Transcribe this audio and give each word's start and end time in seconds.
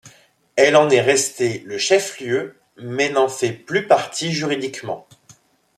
Elle 0.55 0.77
en 0.77 0.89
est 0.89 0.99
restée 0.99 1.59
le 1.59 1.77
chef-lieu, 1.77 2.55
mais 2.77 3.11
n'en 3.11 3.29
fait 3.29 3.51
plus 3.53 3.85
partie 3.85 4.31
juridiquement. 4.31 5.05